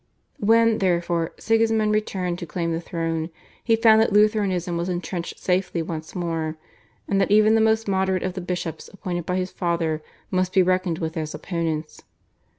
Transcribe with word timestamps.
When, 0.39 0.79
therefore, 0.79 1.31
Sigismund 1.37 1.91
returned 1.91 2.39
to 2.39 2.47
claim 2.47 2.71
the 2.71 2.81
throne 2.81 3.29
he 3.63 3.75
found 3.75 4.01
that 4.01 4.11
Lutheranism 4.11 4.75
was 4.75 4.89
entrenched 4.89 5.37
safely 5.37 5.83
once 5.83 6.15
more, 6.15 6.57
and 7.07 7.21
that 7.21 7.29
even 7.29 7.53
the 7.53 7.61
most 7.61 7.87
moderate 7.87 8.23
of 8.23 8.33
the 8.33 8.41
bishops 8.41 8.89
appointed 8.91 9.27
by 9.27 9.35
his 9.35 9.51
father 9.51 10.01
must 10.31 10.53
be 10.53 10.63
reckoned 10.63 10.97
with 10.97 11.15
as 11.17 11.35
opponents. 11.35 12.01